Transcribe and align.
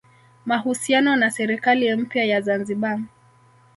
mahusiano 0.45 1.15
na 1.15 1.31
serikali 1.31 1.95
mpya 1.95 2.25
ya 2.25 2.41
Zanzibar 2.41 2.99